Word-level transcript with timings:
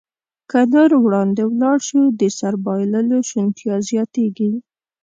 که 0.49 0.59
نور 0.73 0.91
وړاندې 1.05 1.41
ولاړ 1.47 1.77
شو، 1.87 2.01
د 2.19 2.21
سر 2.37 2.53
بایللو 2.65 3.19
شونتیا 3.29 3.75
زیاتېږي. 3.89 4.51